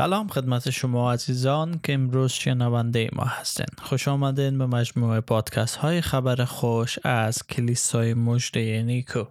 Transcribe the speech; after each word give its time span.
سلام 0.00 0.28
خدمت 0.28 0.70
شما 0.70 1.12
عزیزان 1.12 1.80
که 1.82 1.94
امروز 1.94 2.32
شنونده 2.32 3.10
ما 3.12 3.24
هستین. 3.24 3.66
خوش 3.82 4.08
آمدین 4.08 4.58
به 4.58 4.66
مجموعه 4.66 5.20
پادکست 5.20 5.76
های 5.76 6.00
خبر 6.00 6.44
خوش 6.44 6.98
از 7.04 7.46
کلیسای 7.46 8.14
مجده 8.14 8.82
نیکو. 8.82 9.24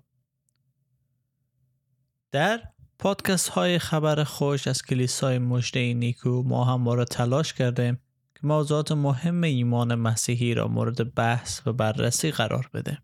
در 2.32 2.62
پادکست 3.00 3.50
های 3.50 3.80
خبر 3.80 4.24
خوش 4.24 4.68
از 4.68 4.82
کلیسای 4.84 5.40
مجده 5.40 5.94
نیکو 5.94 6.44
ما 6.44 6.64
هم 6.64 6.90
را 6.90 7.06
تلاش 7.06 7.54
کردیم 7.54 7.96
که 8.36 8.48
موضوعات 8.48 8.92
مهم 8.92 9.44
ایمان 9.44 9.96
مسیحی 9.96 10.54
را 10.54 10.68
مورد 10.68 11.16
بحث 11.16 11.62
و 11.68 11.74
بررسی 11.74 12.32
قرار 12.32 12.70
بده 12.74 12.98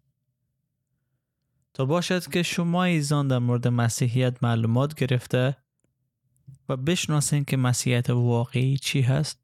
تا 1.74 1.86
باشد 1.86 2.28
که 2.28 2.44
شما 2.44 2.84
ایزان 2.84 3.28
در 3.28 3.40
مورد 3.40 3.68
مسیحیت 3.68 4.44
معلومات 4.44 4.96
گرفته 4.96 5.65
و 6.70 6.78
بشناسین 6.78 7.46
که 7.46 7.58
مسیحیت 7.58 8.10
واقعی 8.10 8.78
چی 8.78 9.02
هست 9.02 9.40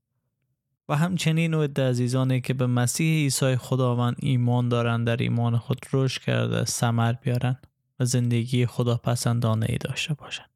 و 0.89 0.95
همچنین 0.95 1.53
و 1.53 1.67
عزیزانی 1.77 2.41
که 2.41 2.53
به 2.53 2.67
مسیح 2.67 3.23
عیسی 3.23 3.55
خداوند 3.55 4.15
ایمان 4.19 4.69
دارند 4.69 5.07
در 5.07 5.17
ایمان 5.17 5.57
خود 5.57 5.85
رشد 5.93 6.21
کرده 6.21 6.65
سمر 6.65 7.13
بیارن 7.13 7.57
و 7.99 8.05
زندگی 8.05 8.65
خدا 8.65 8.97
پسندانه 8.97 9.65
ای 9.69 9.77
داشته 9.77 10.13
باشند. 10.13 10.49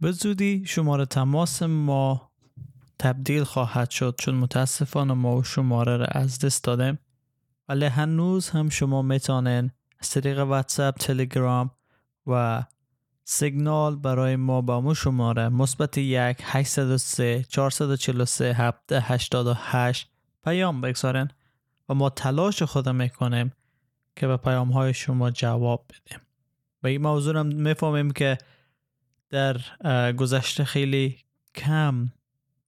به 0.00 0.12
زودی 0.12 0.64
شماره 0.66 1.06
تماس 1.06 1.62
ما 1.62 2.30
تبدیل 2.98 3.44
خواهد 3.44 3.90
شد 3.90 4.14
چون 4.18 4.34
متاسفانه 4.34 5.14
ما 5.14 5.42
شماره 5.42 5.96
را 5.96 6.06
از 6.06 6.38
دست 6.38 6.64
دادیم 6.64 6.98
ولی 7.68 7.84
هنوز 7.84 8.50
هم 8.50 8.68
شما 8.68 9.02
می‌تونین 9.02 9.70
از 9.98 10.10
طریق 10.10 10.38
واتساپ 10.38 10.94
تلگرام 10.94 11.70
و 12.26 12.64
سیگنال 13.24 13.96
برای 13.96 14.36
ما 14.36 14.60
با 14.60 14.80
مو 14.80 14.94
شماره 14.94 15.48
مثبت 15.48 15.98
یک 15.98 16.38
803 16.42 17.44
443 17.48 18.54
788 18.54 20.10
پیام 20.44 20.80
بگذارن 20.80 21.28
و 21.88 21.94
ما 21.94 22.10
تلاش 22.10 22.62
خود 22.62 22.88
می‌کنیم 22.88 23.52
که 24.16 24.26
به 24.26 24.36
پیام 24.36 24.70
های 24.72 24.94
شما 24.94 25.30
جواب 25.30 25.86
بدیم. 25.88 26.20
و 26.82 26.86
این 26.86 27.02
موضوع 27.02 27.38
هم 27.38 27.46
می‌فهمیم 27.46 28.10
که 28.10 28.38
در 29.30 29.56
گذشته 30.12 30.64
خیلی 30.64 31.18
کم 31.54 32.12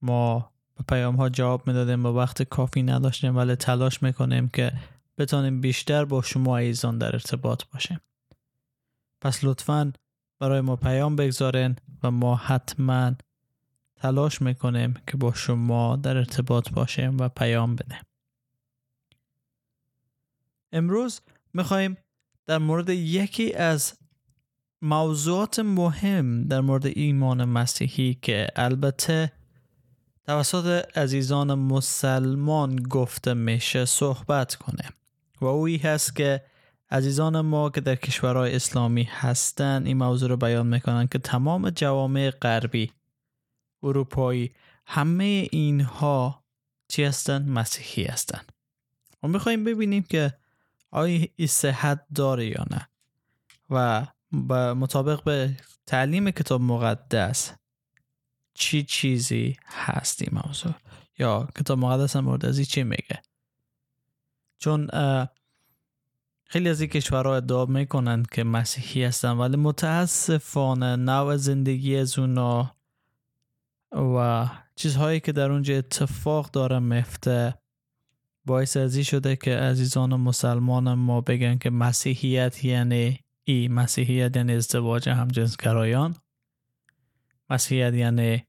ما 0.01 0.51
به 0.75 0.83
پیام 0.87 1.15
ها 1.15 1.29
جواب 1.29 1.67
می‌دادیم 1.67 2.05
و 2.05 2.09
وقت 2.09 2.43
کافی 2.43 2.83
نداشتیم 2.83 3.37
ولی 3.37 3.55
تلاش 3.55 4.03
می‌کنیم 4.03 4.47
که 4.47 4.71
بتانیم 5.17 5.61
بیشتر 5.61 6.05
با 6.05 6.21
شما 6.21 6.57
ایزان 6.57 6.97
در 6.97 7.15
ارتباط 7.15 7.63
باشیم. 7.73 7.99
پس 9.21 9.43
لطفاً 9.43 9.93
برای 10.39 10.61
ما 10.61 10.75
پیام 10.75 11.15
بگذارین 11.15 11.75
و 12.03 12.11
ما 12.11 12.35
حتما 12.35 13.11
تلاش 13.95 14.41
می‌کنیم 14.41 14.93
که 15.07 15.17
با 15.17 15.33
شما 15.33 15.95
در 15.95 16.17
ارتباط 16.17 16.69
باشیم 16.69 17.17
و 17.17 17.29
پیام 17.29 17.75
بدیم. 17.75 18.01
امروز 20.71 21.21
می‌خواهیم 21.53 21.97
در 22.47 22.57
مورد 22.57 22.89
یکی 22.89 23.53
از 23.53 23.93
موضوعات 24.81 25.59
مهم 25.59 26.43
در 26.43 26.61
مورد 26.61 26.85
ایمان 26.85 27.45
مسیحی 27.45 28.13
که 28.21 28.47
البته 28.55 29.31
توسط 30.25 30.97
عزیزان 30.97 31.53
مسلمان 31.53 32.75
گفته 32.75 33.33
میشه 33.33 33.85
صحبت 33.85 34.55
کنیم. 34.55 34.89
و 35.41 35.45
اوی 35.45 35.77
هست 35.77 36.15
که 36.15 36.43
عزیزان 36.89 37.41
ما 37.41 37.69
که 37.69 37.81
در 37.81 37.95
کشورهای 37.95 38.55
اسلامی 38.55 39.03
هستند 39.03 39.87
این 39.87 39.97
موضوع 39.97 40.29
رو 40.29 40.37
بیان 40.37 40.67
می‌کنن 40.67 41.07
که 41.07 41.19
تمام 41.19 41.69
جوامع 41.69 42.29
غربی 42.29 42.91
اروپایی 43.83 44.51
همه 44.85 45.47
اینها 45.51 46.43
چی 46.87 47.03
هستند 47.03 47.49
مسیحی 47.49 48.03
هستند 48.03 48.51
ما 49.23 49.29
می‌خوایم 49.29 49.63
ببینیم 49.63 50.03
که 50.03 50.33
آیا 50.91 51.27
این 51.35 51.47
صحت 51.47 52.05
داره 52.15 52.45
یا 52.45 52.65
نه 52.71 52.87
و 53.69 54.07
با 54.31 54.73
مطابق 54.73 55.23
به 55.23 55.57
تعلیم 55.85 56.31
کتاب 56.31 56.61
مقدس 56.61 57.53
چی 58.53 58.83
چیزی 58.83 59.57
هست 59.65 60.21
این 60.21 60.41
موضوع؟ 60.45 60.73
یا 61.19 61.47
کتاب 61.55 61.79
مقدس 61.79 62.15
مورد 62.15 62.45
از 62.45 62.61
چی 62.61 62.83
میگه؟ 62.83 63.21
چون 64.59 64.87
خیلی 66.49 66.69
از 66.69 66.81
این 66.81 66.89
کشورها 66.89 67.35
ادعا 67.35 67.65
می‌کنند 67.65 68.29
که 68.29 68.43
مسیحی 68.43 69.03
هستن 69.03 69.31
ولی 69.31 69.57
متاسفانه 69.57 70.95
نوع 70.95 71.37
زندگی 71.37 71.95
از 71.95 72.19
اونا 72.19 72.75
و 73.91 74.47
چیزهایی 74.75 75.19
که 75.19 75.31
در 75.31 75.51
اونجا 75.51 75.77
اتفاق 75.77 76.51
داره 76.51 76.79
مفته 76.79 77.53
باعث 78.45 78.77
ازی 78.77 79.03
شده 79.03 79.35
که 79.35 79.57
عزیزان 79.57 80.15
مسلمان 80.15 80.93
ما 80.93 81.21
بگن 81.21 81.57
که 81.57 81.69
مسیحیت 81.69 82.65
یعنی 82.65 83.19
ای 83.43 83.67
مسیحیت 83.67 84.35
یعنی 84.35 84.53
ازدواج 84.53 85.09
همجنسگرایان. 85.09 86.15
مسیحیت 87.49 87.93
یعنی 87.93 88.43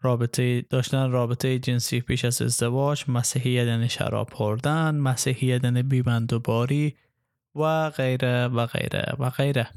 رابطه 0.00 0.60
داشتن 0.60 1.10
رابطه 1.10 1.58
جنسی 1.58 2.00
پیش 2.00 2.24
از 2.24 2.42
ازدواج. 2.42 3.04
مسیحیت 3.08 3.66
یعنی 3.66 3.88
شراب 3.88 4.32
خوردن. 4.32 4.94
مسیحیت 4.94 5.64
یعنی 5.64 5.82
بیبند 5.82 6.32
و 6.32 6.40
باری. 6.40 6.96
و 7.54 7.90
غیره 7.90 8.48
و 8.48 8.66
غیره 8.66 9.12
و 9.18 9.30
غیره. 9.30 9.68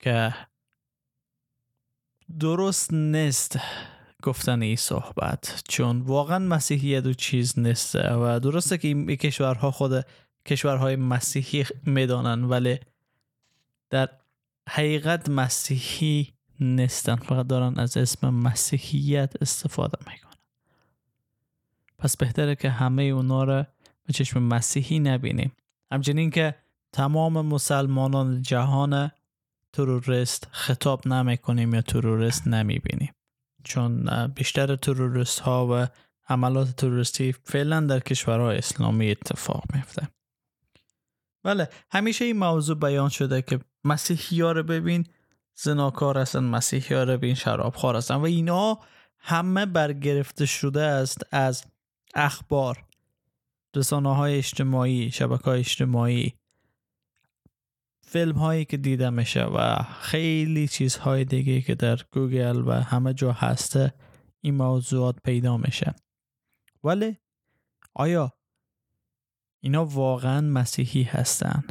که 0.00 0.34
درست 2.40 2.92
نیست 2.92 3.58
گفتن 4.22 4.62
این 4.62 4.76
صحبت 4.76 5.62
چون 5.68 6.00
واقعا 6.00 6.38
مسیحیت 6.38 7.06
و 7.06 7.12
چیز 7.12 7.58
نیست 7.58 7.94
و 7.94 8.40
درسته 8.40 8.78
که 8.78 8.88
این 8.88 9.16
کشورها 9.16 9.70
خود 9.70 10.06
کشورهای 10.46 10.96
مسیحی 10.96 11.64
می‌دانن 11.86 12.44
ولی 12.44 12.78
در 13.90 14.08
حقیقت 14.68 15.28
مسیحی 15.28 16.32
نیستن 16.60 17.16
فقط 17.16 17.46
دارن 17.46 17.78
از 17.78 17.96
اسم 17.96 18.30
مسیحیت 18.30 19.42
استفاده 19.42 19.98
می‌کنن. 20.10 20.32
پس 21.98 22.16
بهتره 22.16 22.54
که 22.54 22.70
همه 22.70 23.02
اونا 23.02 23.44
رو 23.44 23.64
به 24.06 24.12
چشم 24.12 24.42
مسیحی 24.42 24.98
نبینیم 24.98 25.52
همچنین 25.92 26.30
که 26.30 26.54
تمام 26.92 27.46
مسلمانان 27.46 28.42
جهان 28.42 29.10
تروریست 29.72 30.48
خطاب 30.50 31.08
نمی 31.08 31.38
کنیم 31.38 31.74
یا 31.74 31.80
تروریست 31.80 32.46
نمی 32.46 32.78
بینیم 32.78 33.14
چون 33.64 34.26
بیشتر 34.26 34.76
تروریست 34.76 35.40
ها 35.40 35.68
و 35.70 35.86
عملات 36.28 36.76
تروریستی 36.76 37.32
فعلا 37.32 37.80
در 37.80 38.00
کشورهای 38.00 38.58
اسلامی 38.58 39.10
اتفاق 39.10 39.64
میفته 39.74 40.08
بله 41.44 41.68
همیشه 41.90 42.24
این 42.24 42.36
موضوع 42.36 42.76
بیان 42.76 43.08
شده 43.08 43.42
که 43.42 43.60
مسیحی 43.84 44.40
ها 44.40 44.52
رو 44.52 44.62
ببین 44.62 45.06
زناکار 45.54 46.18
هستن 46.18 46.44
مسیحی 46.44 46.94
ها 46.94 47.02
رو 47.02 47.12
ببین 47.12 47.34
شرابخوار 47.34 47.96
هستن. 47.96 48.14
و 48.14 48.24
اینا 48.24 48.78
همه 49.18 49.66
برگرفته 49.66 50.46
شده 50.46 50.82
است 50.82 51.26
از 51.30 51.64
اخبار. 52.14 52.84
رسانه 53.76 54.16
های 54.16 54.38
اجتماعی 54.38 55.10
شبکه 55.10 55.44
های 55.44 55.60
اجتماعی 55.60 56.34
فیلم 58.12 58.36
هایی 58.36 58.64
که 58.64 58.76
دیده 58.76 59.10
میشه 59.10 59.44
و 59.44 59.76
خیلی 60.00 60.68
چیزهای 60.68 61.24
دیگه 61.24 61.60
که 61.60 61.74
در 61.74 62.00
گوگل 62.12 62.68
و 62.68 62.72
همه 62.72 63.14
جا 63.14 63.32
هسته 63.32 63.94
این 64.40 64.54
موضوعات 64.54 65.16
پیدا 65.24 65.56
میشه. 65.56 65.94
ولی 66.84 67.16
آیا 67.94 68.32
اینا 69.60 69.84
واقعا 69.84 70.40
مسیحی 70.40 71.02
هستن؟ 71.02 71.64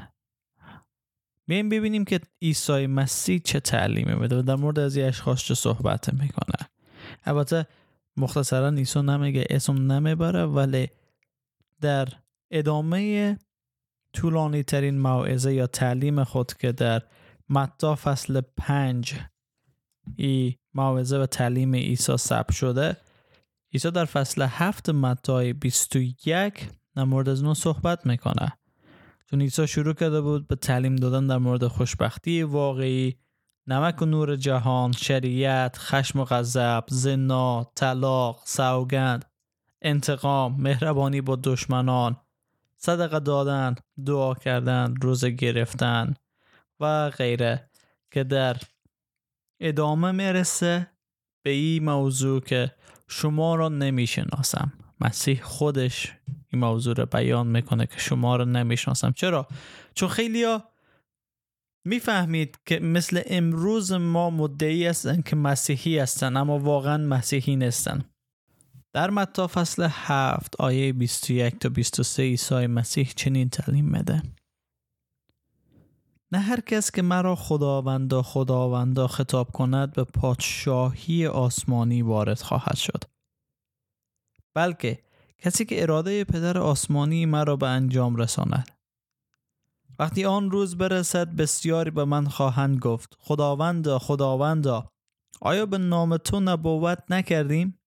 بیایم 1.47 1.69
ببینیم 1.69 2.05
که 2.05 2.19
عیسی 2.41 2.87
مسیح 2.87 3.39
چه 3.39 3.59
تعلیمی 3.59 4.15
میده 4.15 4.39
و 4.39 4.41
در 4.41 4.55
مورد 4.55 4.79
از 4.79 4.97
این 4.97 5.07
اشخاص 5.07 5.43
چه 5.43 5.53
صحبت 5.53 6.13
می‌کنه. 6.13 6.69
البته 7.23 7.67
مختصرا 8.17 8.69
عیسی 8.69 9.01
نمیگه 9.01 9.45
اسم 9.49 9.91
نمی‌بره 9.91 10.45
ولی 10.45 10.89
در 11.81 12.07
ادامه 12.51 13.37
طولانی 14.13 14.63
ترین 14.63 14.99
موعظه 14.99 15.53
یا 15.53 15.67
تعلیم 15.67 16.23
خود 16.23 16.53
که 16.53 16.71
در 16.71 17.01
متا 17.49 17.95
فصل 17.95 18.41
پنج 18.57 19.13
ای 20.15 20.55
موعظه 20.73 21.17
و 21.17 21.25
تعلیم 21.25 21.75
عیسی 21.75 22.17
ثبت 22.17 22.51
شده 22.51 22.97
عیسی 23.73 23.91
در 23.91 24.05
فصل 24.05 24.41
هفت 24.41 24.89
متای 24.89 25.53
21 25.53 26.69
در 26.95 27.03
مورد 27.03 27.29
از 27.29 27.43
نو 27.43 27.53
صحبت 27.53 28.05
می‌کنه. 28.05 28.53
چون 29.29 29.41
عیسی 29.41 29.67
شروع 29.67 29.93
کرده 29.93 30.21
بود 30.21 30.47
به 30.47 30.55
تعلیم 30.55 30.95
دادن 30.95 31.27
در 31.27 31.37
مورد 31.37 31.67
خوشبختی 31.67 32.43
واقعی 32.43 33.15
نمک 33.67 34.01
و 34.01 34.05
نور 34.05 34.35
جهان 34.35 34.91
شریعت 34.91 35.77
خشم 35.77 36.19
و 36.19 36.25
غضب 36.25 36.83
زنا 36.87 37.71
طلاق 37.75 38.43
سوگند. 38.45 39.30
انتقام 39.81 40.61
مهربانی 40.61 41.21
با 41.21 41.35
دشمنان 41.43 42.17
صدقه 42.77 43.19
دادن 43.19 43.75
دعا 44.05 44.33
کردن 44.33 44.93
روزه 45.01 45.29
گرفتن 45.29 46.13
و 46.79 47.09
غیره 47.09 47.69
که 48.11 48.23
در 48.23 48.57
ادامه 49.59 50.11
می‌رسه 50.11 50.87
به 51.43 51.49
این 51.49 51.83
موضوع 51.83 52.41
که 52.41 52.75
شما 53.07 53.55
را 53.55 53.69
نمی‌شناسم. 53.69 54.73
مسیح 55.01 55.41
خودش 55.43 56.13
این 56.53 56.61
موضوع 56.61 56.95
رو 56.95 57.05
بیان 57.05 57.47
می‌کنه 57.47 57.85
که 57.85 57.99
شما 57.99 58.35
رو 58.35 58.45
نمی‌شناسم. 58.45 59.11
چرا؟ 59.11 59.47
چون 59.95 60.09
خیلی 60.09 60.43
ها 60.43 60.63
می‌فهمید 61.85 62.59
که 62.65 62.79
مثل 62.79 63.21
امروز 63.25 63.91
ما 63.91 64.29
مدعی 64.29 64.87
هستن 64.87 65.21
که 65.21 65.35
مسیحی 65.35 65.99
هستن 65.99 66.37
اما 66.37 66.59
واقعا 66.59 66.97
مسیحی 66.97 67.55
نیستن. 67.55 68.10
در 68.93 69.09
متا 69.09 69.47
فصل 69.47 69.87
هفت 69.91 70.55
آیه 70.55 70.93
21 70.93 71.59
تا 71.59 71.69
23 71.69 72.23
عیسی 72.23 72.67
مسیح 72.67 73.11
چنین 73.15 73.49
تعلیم 73.49 73.85
میده. 73.85 74.21
نه 76.31 76.39
هر 76.39 76.59
کس 76.59 76.91
که 76.91 77.01
مرا 77.01 77.35
خداوندا 77.35 78.21
خداوندا 78.21 79.07
خطاب 79.07 79.51
کند 79.51 79.93
به 79.93 80.03
پادشاهی 80.03 81.27
آسمانی 81.27 82.01
وارد 82.01 82.39
خواهد 82.39 82.75
شد. 82.75 83.03
بلکه 84.53 84.99
کسی 85.37 85.65
که 85.65 85.81
اراده 85.81 86.23
پدر 86.23 86.57
آسمانی 86.57 87.25
مرا 87.25 87.55
به 87.55 87.67
انجام 87.67 88.15
رساند. 88.15 88.69
وقتی 89.99 90.25
آن 90.25 90.51
روز 90.51 90.77
برسد 90.77 91.27
بسیاری 91.35 91.91
به 91.91 92.05
من 92.05 92.27
خواهند 92.27 92.79
گفت 92.79 93.17
خداوندا 93.19 93.99
خداوندا 93.99 94.91
آیا 95.41 95.65
به 95.65 95.77
نام 95.77 96.17
تو 96.17 96.39
نبوت 96.39 96.99
نکردیم 97.09 97.80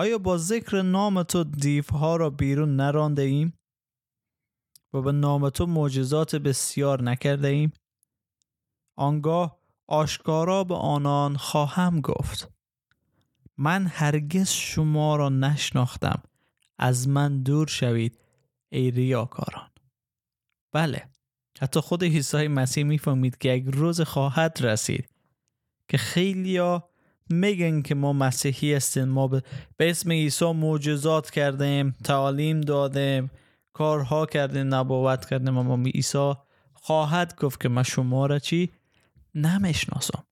آیا 0.00 0.18
با 0.18 0.38
ذکر 0.38 0.82
نام 0.82 1.22
تو 1.22 1.44
دیوها 1.44 2.16
را 2.16 2.30
بیرون 2.30 2.76
نرانده 2.76 3.22
ایم؟ 3.22 3.58
و 4.92 5.02
به 5.02 5.12
نام 5.12 5.50
تو 5.50 5.66
معجزات 5.66 6.36
بسیار 6.36 7.02
نکرده 7.02 7.48
ایم؟ 7.48 7.72
آنگاه 8.96 9.58
آشکارا 9.86 10.64
به 10.64 10.74
آنان 10.74 11.36
خواهم 11.36 12.00
گفت. 12.00 12.52
من 13.56 13.86
هرگز 13.86 14.48
شما 14.48 15.16
را 15.16 15.28
نشناختم. 15.28 16.22
از 16.78 17.08
من 17.08 17.42
دور 17.42 17.66
شوید 17.66 18.18
ای 18.72 18.90
ریاکاران. 18.90 19.70
بله. 20.72 21.08
حتی 21.60 21.80
خود 21.80 22.04
عیسی 22.04 22.48
مسیح 22.48 22.84
می‌فهمید 22.84 23.38
که 23.38 23.48
یک 23.48 23.64
روز 23.74 24.00
خواهد 24.00 24.58
رسید 24.60 25.08
که 25.88 25.98
خیلیا 25.98 26.89
میگن 27.30 27.82
که 27.82 27.94
ما 27.94 28.12
مسیحی 28.12 28.74
هستیم. 28.74 29.04
ما 29.04 29.28
به 29.28 29.42
اسم 29.78 30.12
عیسی 30.12 30.52
معجزات 30.52 31.30
کردیم 31.30 31.94
تعالیم 32.04 32.60
دادیم 32.60 33.30
کارها 33.72 34.26
کردیم 34.26 34.74
نبوت 34.74 35.26
کردیم. 35.26 35.58
اما 35.58 35.88
عیسی 35.94 36.34
خواهد 36.72 37.36
گفت 37.40 37.60
که 37.60 37.68
من 37.68 37.82
شما 37.82 38.26
را 38.26 38.38
چی؟ 38.38 38.70
نمی‌شناسم. 39.34 40.24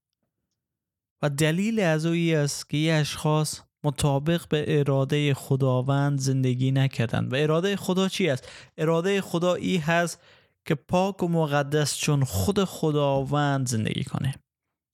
و 1.23 1.31
دلیل 1.31 1.81
از 1.81 2.07
اوی 2.07 2.35
است 2.35 2.71
که 2.71 2.77
یه 2.77 2.95
اشخاص 2.95 3.61
مطابق 3.85 4.49
به 4.49 4.79
اراده 4.79 5.35
خداوند 5.35 6.19
زندگی 6.19 6.71
نکردن 6.71 7.29
و 7.29 7.35
اراده 7.35 7.77
خدا 7.77 8.09
چی 8.09 8.31
است؟ 8.31 8.49
اراده 8.79 9.21
خدا 9.21 9.55
ای 9.55 9.77
هست 9.77 10.21
که 10.65 10.75
پاک 10.75 11.23
و 11.23 11.29
مقدس 11.29 11.97
چون 11.97 12.25
خود 12.25 12.65
خداوند 12.65 13.69
زندگی 13.69 14.05
کنه. 14.05 14.35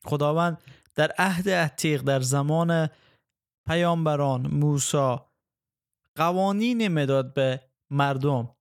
خداوند 0.04 0.58
در 0.94 1.12
عهد 1.18 1.48
عتیق 1.48 2.02
در 2.02 2.20
زمان 2.20 2.88
پیامبران 3.66 4.46
موسی 4.46 5.16
قوانین 6.16 6.88
مداد 6.88 7.34
به 7.34 7.60
مردم 7.90 8.56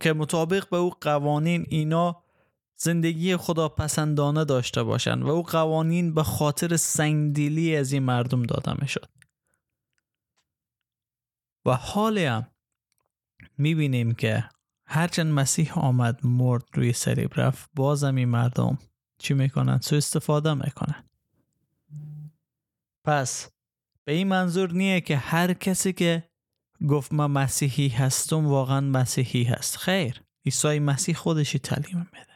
که 0.00 0.12
مطابق 0.12 0.68
به 0.68 0.76
او 0.76 0.90
قوانین 0.90 1.66
اینا 1.68 2.22
زندگی 2.76 3.36
خدا 3.36 3.68
پسندانه 3.68 4.44
داشته 4.44 4.82
باشند 4.82 5.22
و 5.22 5.28
او 5.28 5.42
قوانین 5.42 6.14
به 6.14 6.22
خاطر 6.22 6.76
سنگدیلی 6.76 7.76
از 7.76 7.92
این 7.92 8.02
مردم 8.02 8.42
داده 8.42 8.82
می 8.82 8.88
شد 8.88 9.08
و 11.66 11.74
حالی 11.74 12.24
هم 12.24 12.46
می‌بینیم 13.58 14.12
که 14.12 14.48
هرچند 14.86 15.32
مسیح 15.32 15.78
آمد 15.78 16.26
مرد 16.26 16.64
روی 16.74 16.92
سریب 16.92 17.30
رفت 17.36 17.70
بازم 17.76 18.14
این 18.14 18.28
مردم 18.28 18.78
چی 19.18 19.34
می‌کنن؟ 19.34 19.78
سو 19.78 19.96
استفاده 19.96 20.54
می‌کنن 20.54 21.09
پس 23.04 23.50
به 24.04 24.12
این 24.12 24.28
منظور 24.28 24.72
نیه 24.72 25.00
که 25.00 25.16
هر 25.16 25.52
کسی 25.52 25.92
که 25.92 26.30
گفت 26.88 27.12
من 27.12 27.26
مسیحی 27.26 27.88
هستم 27.88 28.46
واقعا 28.46 28.80
مسیحی 28.80 29.44
هست. 29.44 29.76
خیر. 29.76 30.22
عیسی 30.44 30.78
مسیح 30.78 31.14
خودشی 31.14 31.58
تعلیم 31.58 31.98
میده. 31.98 32.26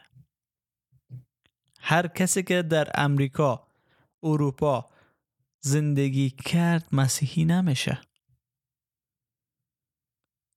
هر 1.79 2.07
کسی 2.07 2.43
که 2.43 2.61
در 2.61 2.91
امریکا 2.95 3.67
اروپا 4.23 4.89
زندگی 5.59 6.29
کرد 6.29 6.87
مسیحی 6.91 7.45
نمیشه. 7.45 8.01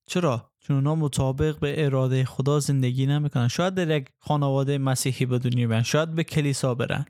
چرا؟ 0.07 0.51
چون 0.59 0.75
اونا 0.75 0.95
مطابق 0.95 1.59
به 1.59 1.85
اراده 1.85 2.25
خدا 2.25 2.59
زندگی 2.59 3.05
نمی‌کنن. 3.05 3.47
شاید 3.47 3.73
در 3.73 3.97
یک 3.97 4.09
خانواده 4.19 4.77
مسیحی 4.77 5.25
به 5.25 5.39
دنیا 5.39 5.67
بیان 5.67 5.83
شاید 5.83 6.15
به 6.15 6.23
کلیسا 6.23 6.75
برن. 6.75 7.05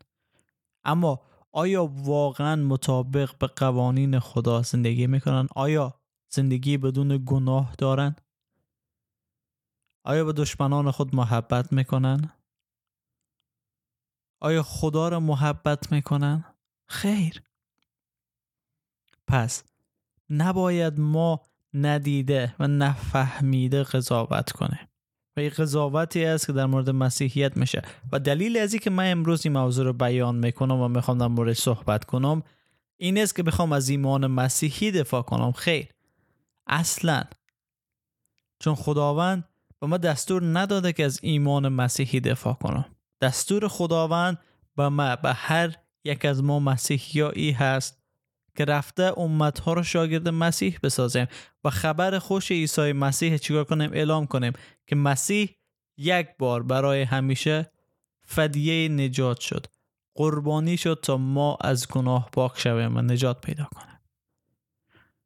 اما 0.83 1.21
آیا 1.51 1.85
واقعا 1.85 2.55
مطابق 2.55 3.37
به 3.37 3.47
قوانین 3.47 4.19
خدا 4.19 4.61
زندگی 4.61 5.07
می‌کنن؟ 5.07 5.47
آیا 5.55 6.01
زندگی 6.29 6.77
بدون 6.77 7.23
گناه 7.25 7.75
دارن؟ 7.77 8.15
آیا 10.03 10.25
به 10.25 10.33
دشمنان 10.33 10.91
خود 10.91 11.15
محبت 11.15 11.73
می‌کنن؟ 11.73 12.31
آیا 14.39 14.63
خدا 14.63 15.09
را 15.09 15.19
محبت 15.19 15.91
می‌کنن؟ 15.91 16.45
خیر 16.87 17.43
پس 19.27 19.63
نباید 20.29 20.99
ما 20.99 21.41
ندیده 21.73 22.55
و 22.59 22.67
نفهمیده 22.67 23.83
قضاوت 23.83 24.51
کنه 24.51 24.88
و 25.39 25.41
این 25.41 25.51
قضاوتی 25.57 26.25
است 26.25 26.47
که 26.47 26.53
در 26.53 26.65
مورد 26.65 26.89
مسیحیت 26.89 27.57
میشه. 27.57 27.81
و 28.11 28.19
دلیل 28.19 28.57
از 28.57 28.75
که 28.75 28.89
من 28.89 29.11
امروز 29.11 29.45
این 29.45 29.53
موضوع 29.53 29.85
رو 29.85 29.93
بیان 29.93 30.35
می‌کنم 30.35 30.81
و 30.81 30.87
می‌خوام 30.87 31.17
در 31.17 31.27
مورد 31.27 31.53
صحبت 31.53 32.05
کنم 32.05 32.43
این 32.97 33.17
است 33.17 33.35
که 33.35 33.43
بخوام 33.43 33.71
از 33.71 33.89
ایمان 33.89 34.27
مسیحی 34.27 34.91
دفاع 34.91 35.21
کنم. 35.21 35.51
خیر. 35.51 35.87
اصلا. 36.67 37.23
چون 38.59 38.75
خداوند 38.75 39.43
به 39.79 39.87
ما 39.87 39.97
دستور 39.97 40.59
نداده 40.59 40.93
که 40.93 41.05
از 41.05 41.19
ایمان 41.23 41.67
مسیحی 41.67 42.19
دفاع 42.19 42.53
کنم. 42.53 42.85
دستور 43.21 43.67
خداوند 43.67 44.37
به 44.75 44.89
ما 44.89 45.15
به 45.15 45.33
هر 45.33 45.75
یک 46.03 46.25
از 46.25 46.43
ما 46.43 46.59
مسیحیایی 46.59 47.51
هست. 47.51 47.98
که 48.59 48.65
رفته 48.65 49.19
امتها 49.19 49.73
رو 49.73 49.83
شاگرد 49.83 50.29
مسیح 50.29 50.79
بسازیم 50.83 51.27
و 51.63 51.69
خبر 51.69 52.19
خوش 52.19 52.51
عیسی 52.51 52.93
مسیح 52.93 53.37
چیکار 53.37 53.63
کنیم؟ 53.63 53.93
اعلام 53.93 54.27
کنیم 54.27 54.53
که 54.87 54.95
مسیح 54.95 55.55
یک 55.97 56.27
بار 56.39 56.63
برای 56.63 57.01
همیشه 57.01 57.71
فدیه 58.23 58.89
نجات 58.89 59.39
شد. 59.39 59.65
قربانی 60.15 60.77
شد 60.77 60.99
تا 61.03 61.17
ما 61.17 61.57
از 61.61 61.87
گناه 61.87 62.29
پاک 62.31 62.59
شویم 62.59 62.97
و 62.97 63.01
نجات 63.01 63.41
پیدا 63.41 63.63
کنیم. 63.75 63.99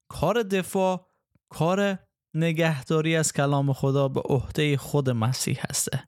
کار 0.08 0.44
دفاع 0.44 1.08
کار 1.50 2.00
نگهداری 2.34 3.16
از 3.16 3.34
کلام 3.34 3.74
خدا 3.74 4.08
به 4.08 4.22
عهده 4.22 4.78
خود 4.78 5.10
مسیح 5.10 5.60
هسته. 5.70 6.08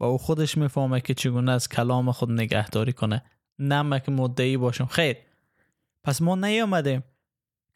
و 0.00 0.04
او 0.04 0.18
خودش 0.18 0.58
می‌فهمه 0.58 1.00
که 1.00 1.14
چگونه 1.14 1.52
از 1.52 1.68
کلام 1.68 2.12
خود 2.12 2.30
نگهداری 2.30 2.92
کنه. 2.92 3.22
نه 3.58 4.00
که 4.00 4.10
مدعی 4.10 4.56
باشم؟ 4.56 4.86
خیر 4.86 5.27
پس 6.08 6.22
ما 6.22 6.34
نیامدیم 6.34 7.04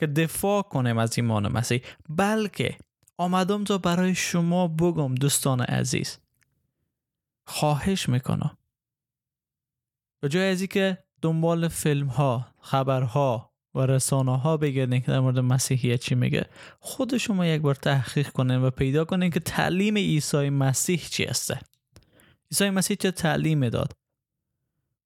که 0.01 0.07
دفاع 0.07 0.63
کنیم 0.63 0.99
از 0.99 1.19
ایمان 1.19 1.53
مسیح 1.53 1.83
بلکه 2.09 2.77
آمدم 3.17 3.65
تا 3.65 3.79
برای 3.79 4.15
شما 4.15 4.69
بگم 4.69 5.15
دوستان 5.15 5.61
عزیز. 5.61 6.19
خواهش 7.47 8.09
می‌کنم. 8.09 8.59
به 10.21 10.29
جای 10.29 10.51
ازی 10.51 10.67
که 10.67 10.99
دنبال 11.23 11.69
فیلم 11.69 12.07
ها 12.07 12.47
خبرها 12.61 13.53
و 13.75 13.81
رسانه 13.81 14.39
ها 14.39 14.57
بگردین 14.57 15.01
که 15.01 15.13
در 15.13 15.21
مورد 15.21 15.39
مسیحیت 15.39 16.01
چی 16.01 16.15
میگه 16.15 16.47
خود 16.81 17.17
شما 17.17 17.47
یک 17.47 17.63
بار 17.63 17.75
تحقیق 17.75 18.29
کنین 18.29 18.63
و 18.63 18.71
پیدا 18.71 19.05
کنین 19.05 19.31
که 19.31 19.41
تعلیم 19.41 19.97
عیسی 19.97 20.51
مسیح 20.51 20.99
چی 20.99 21.25
هسته 21.25 21.61
عیسی 22.51 22.71
مسیح 22.71 22.97
چه 22.97 23.11
تعلیم 23.11 23.69
داد؟ 23.69 23.93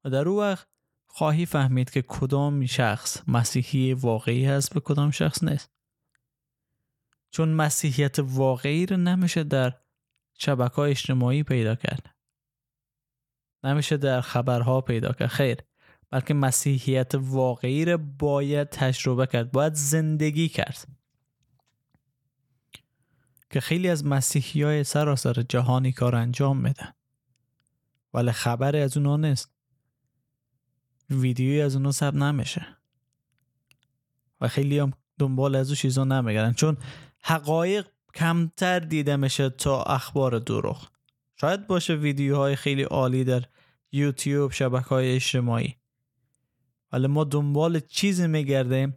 و 0.05 0.11
در 0.11 0.29
او 0.29 0.41
وقت 0.41 0.76
خواهی 1.17 1.47
فهمید 1.47 1.91
که 1.91 2.03
کدام 2.03 2.67
شخص 2.67 3.23
مسیحی 3.29 3.93
واقعی 3.93 4.47
هست 4.47 4.75
به 4.75 4.81
کدام 4.81 5.11
شخص 5.11 5.45
نیست. 5.45 5.71
چون 7.31 7.49
مسیحیت 7.49 8.17
واقعی 8.19 8.87
رو 8.87 8.97
نمیشه 8.97 9.45
در 9.45 9.73
شبکه 10.39 10.75
های 10.75 10.91
اجتماعی 10.91 11.43
پیدا 11.43 11.75
کرد. 11.75 12.15
نمیشه 13.65 13.97
در 13.97 14.21
خبرها 14.21 14.81
پیدا 14.81 15.13
کرد. 15.13 15.29
خیر 15.29 15.57
بلکه 16.11 16.35
مسیحیت 16.35 17.13
واقعی 17.15 17.85
رو 17.85 17.99
باید 17.99 18.69
تجربه 18.69 19.27
کرد 19.27 19.53
باید 19.53 19.75
زندگی 19.75 20.49
کرد. 20.49 20.89
که 23.51 23.61
خیلی 23.61 23.89
از 23.89 24.05
مسیحی 24.05 24.63
های 24.63 24.85
سراسر 24.85 25.43
جهانی 25.49 25.93
کار 25.93 26.15
انجام 26.15 26.57
میدن. 26.57 26.93
ولی 28.15 28.33
خبر 28.33 28.77
از 28.77 28.97
اونا 28.97 29.17
نیست. 29.17 29.56
ویدیویی 31.11 31.61
از 31.61 31.77
اونو 31.77 31.93
ثبت 31.93 32.15
نمیشه 32.15 32.67
و 34.41 34.49
خیلی 34.49 34.79
هم 34.79 34.93
دنبال 35.19 35.55
از 35.55 35.69
اون 35.69 35.77
چیزا 35.77 36.05
نمیگردن. 36.05 36.53
چون 36.53 36.77
حقایق 37.23 37.87
کمتر 38.15 38.79
دیده 38.79 39.17
میشه 39.17 39.51
تا 39.51 39.83
اخبار 39.83 40.39
دروغ. 40.39 40.89
شاید 41.41 41.67
باشه 41.67 41.95
ویدیوهای 41.95 42.57
خیلی 42.57 42.83
عالی 42.83 43.25
در 43.25 43.45
یوتیوب 43.93 44.53
شبکه 44.53 44.89
های 44.89 45.15
اجتماعی. 45.15 45.77
ولی 46.93 47.07
ما 47.07 47.25
دنبال 47.25 47.81
چیزی 47.81 48.27
میگردیم 48.27 48.97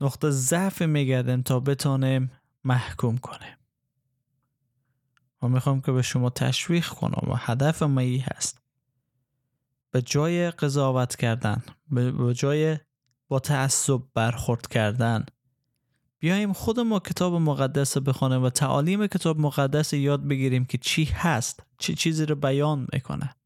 نقطه 0.00 0.30
ضعف 0.30 0.82
میگردیم 0.82 1.42
تا 1.42 1.60
بتونیم 1.60 2.30
محکوم 2.64 3.18
کنیم. 3.18 3.56
و 5.42 5.48
می‌خوام 5.48 5.80
که 5.80 5.92
به 5.92 6.02
شما 6.02 6.30
تشویق 6.30 6.88
کنم 6.88 7.30
و 7.30 7.34
هدف 7.38 7.82
ما 7.82 8.00
ای 8.00 8.18
هست. 8.18 8.61
به 9.92 10.02
جای 10.02 10.50
قضاوت 10.50 11.16
کردن 11.16 11.62
به 11.90 12.34
جای 12.34 12.78
با 13.28 13.38
تعصب 13.38 14.00
برخورد 14.14 14.66
کردن. 14.66 15.26
بیایم 16.18 16.52
خود 16.52 16.80
ما 16.80 17.00
کتاب 17.00 17.34
مقدس 17.34 17.98
بخونیم 17.98 18.42
و 18.42 18.50
تعالیم 18.50 19.06
کتاب 19.06 19.40
مقدس 19.40 19.92
یاد 19.92 20.28
بگیریم 20.28 20.64
که 20.64 20.78
چی 20.78 21.04
هست 21.04 21.62
چه 21.78 21.94
چیزی 21.94 22.26
رو 22.26 22.34
بیان 22.34 22.86
می‌کنه. 22.92 23.36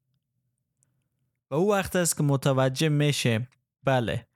و 1.51 1.55
او 1.55 1.73
وقت 1.73 1.97
است 1.97 2.17
که 2.17 2.23
متوجه 2.23 2.89
میشه 2.89 3.49
بله 3.85 4.27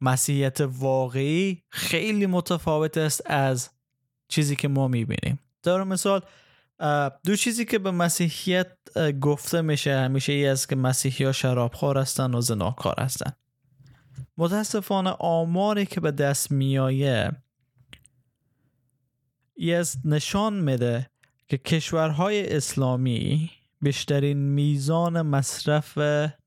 مسیحیت 0.00 0.60
واقعی 0.60 1.62
خیلی 1.68 2.26
متفاوت 2.26 2.98
است 2.98 3.22
از 3.26 3.70
چیزی 4.28 4.56
که 4.56 4.68
ما 4.68 4.88
می‌بینیم. 4.88 5.38
در 5.62 5.84
مثال 5.84 6.22
دو 7.24 7.36
چیزی 7.36 7.64
که 7.64 7.78
به 7.78 7.90
مسیحیت 7.90 8.76
گفته 9.20 9.60
میشه 9.60 9.98
همیشه 9.98 10.32
ای 10.32 10.46
است 10.46 10.68
که 10.68 10.76
مسیحی 10.76 11.24
ها 11.24 11.32
شرابخوار 11.32 11.98
هستن 11.98 12.34
و 12.34 12.40
زناکار 12.40 12.94
هستن. 12.98 13.32
متاسفانه 14.36 15.10
آماری 15.10 15.86
که 15.86 16.00
به 16.00 16.10
دست 16.10 16.50
میایه 16.50 17.32
از 19.78 19.96
نشان 20.04 20.54
میده 20.54 21.10
که 21.48 21.58
کشورهای 21.58 22.56
اسلامی 22.56 23.50
بیشترین 23.80 24.38
میزان 24.38 25.22
مصرف 25.22 25.98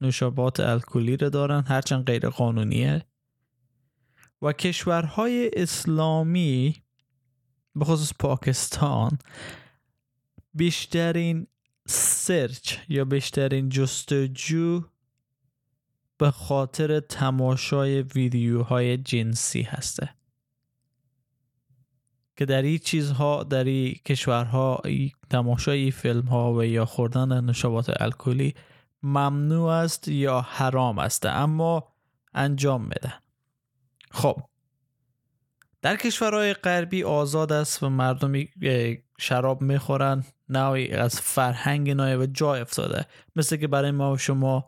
نوشابات 0.02 0.60
الکلی 0.60 1.18
رو 1.18 1.30
دارن 1.30 1.64
هرچند 1.68 2.06
غیر 2.06 2.30
قانونیه. 2.30 3.06
و 4.42 4.54
کشورهای 4.54 5.52
اسلامی 5.54 6.84
به 7.76 7.86
خصوص 7.86 8.14
پاکستان 8.20 9.18
بیشترین 10.54 11.48
سرچ 11.88 12.78
یا 12.90 13.06
بیشترین 13.06 13.70
جستجو 13.70 14.82
به 16.18 16.32
خاطر 16.32 17.00
تماشای 17.00 18.02
ویدیوهای 18.02 18.98
جنسی 18.98 19.62
هسته. 19.62 20.10
که 22.38 22.46
در 22.46 22.62
این 22.62 22.78
چیزها 22.78 23.44
در 23.44 23.64
این 23.64 23.96
کشورها 24.06 24.82
تماشای 25.30 25.92
فیلم 25.92 26.22
ها 26.22 26.54
و 26.54 26.64
یا 26.64 26.86
خوردن 26.86 27.44
نشابات 27.44 28.02
الکلی 28.02 28.56
ممنوع 29.04 29.70
است 29.70 30.08
یا 30.08 30.42
حرام 30.42 31.00
است 31.00 31.26
اما 31.26 31.94
انجام 32.34 32.82
میدن 32.82 33.14
خب. 34.12 34.44
در 35.82 35.96
کشورهای 35.96 36.54
غربی 36.54 37.04
آزاد 37.04 37.52
است 37.52 37.84
و 37.84 37.90
مردمی 37.90 38.50
شراب 39.20 39.62
می‌خورن. 39.62 40.24
نوعی 40.58 40.92
از 40.92 41.22
فرهنگ 41.22 41.90
نایه 41.90 42.18
و 42.18 42.26
جای 42.26 42.62
افتاده. 42.62 43.06
مثل 43.36 43.58
که 43.58 43.68
برای 43.68 43.92
ما 43.92 44.14
و 44.14 44.18
شما 44.18 44.66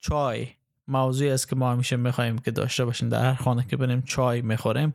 چای 0.00 0.48
موضوعی 0.88 1.30
است 1.30 1.48
که 1.48 1.56
ما 1.56 1.72
همیشه 1.72 1.96
می‌خوایم 1.96 2.38
که 2.38 2.50
داشته 2.50 2.84
باشیم. 2.84 3.08
در 3.08 3.22
هر 3.22 3.34
خانه 3.34 3.66
که 3.66 3.76
بریم 3.76 4.02
چای 4.02 4.42
می‌خوریم 4.42 4.94